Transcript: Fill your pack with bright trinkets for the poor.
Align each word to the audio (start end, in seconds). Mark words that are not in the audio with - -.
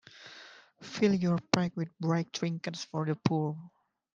Fill 0.81 1.13
your 1.13 1.37
pack 1.53 1.77
with 1.77 1.95
bright 1.99 2.33
trinkets 2.33 2.85
for 2.85 3.05
the 3.05 3.15
poor. 3.15 3.55